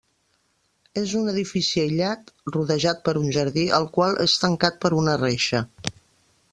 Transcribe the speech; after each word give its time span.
És 1.01 1.11
un 1.19 1.27
edifici 1.33 1.83
aïllat, 1.83 2.33
rodejat 2.55 3.05
per 3.09 3.15
un 3.21 3.29
jardí, 3.39 3.69
el 3.81 3.87
qual 3.99 4.19
és 4.27 4.39
tancat 4.47 4.83
per 4.87 4.95
una 5.03 5.19
reixa. 5.27 5.63